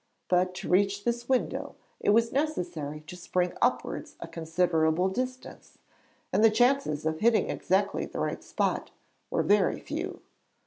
[0.29, 5.77] But to reach this window it was necessary to spring upwards a considerable distance,
[6.33, 8.89] and the chances of hitting exactly the right spot
[9.29, 10.21] were very few.